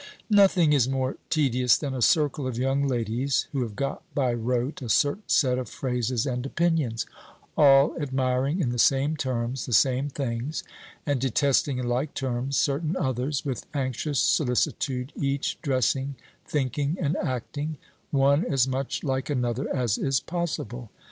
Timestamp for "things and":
10.09-11.21